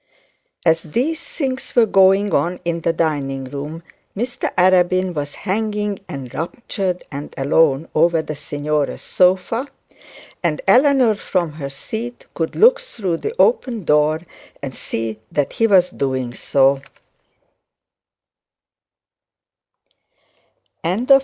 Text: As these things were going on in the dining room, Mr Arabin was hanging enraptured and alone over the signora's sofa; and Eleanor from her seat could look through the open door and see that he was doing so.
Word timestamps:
As 0.65 0.81
these 0.81 1.23
things 1.23 1.75
were 1.75 1.85
going 1.85 2.33
on 2.33 2.59
in 2.65 2.81
the 2.81 2.91
dining 2.91 3.43
room, 3.45 3.83
Mr 4.17 4.51
Arabin 4.55 5.13
was 5.13 5.35
hanging 5.35 5.99
enraptured 6.09 7.03
and 7.11 7.31
alone 7.37 7.87
over 7.93 8.23
the 8.23 8.33
signora's 8.33 9.03
sofa; 9.03 9.67
and 10.41 10.59
Eleanor 10.67 11.13
from 11.13 11.51
her 11.53 11.69
seat 11.69 12.25
could 12.33 12.55
look 12.55 12.79
through 12.79 13.17
the 13.17 13.35
open 13.37 13.83
door 13.83 14.21
and 14.63 14.73
see 14.73 15.19
that 15.31 15.53
he 15.53 15.67
was 15.67 15.91
doing 15.91 16.33
so. 16.33 16.81